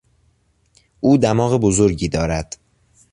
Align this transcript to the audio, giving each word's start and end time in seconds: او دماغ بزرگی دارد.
او 0.99 1.17
دماغ 1.17 1.57
بزرگی 1.59 2.07
دارد. 2.09 2.57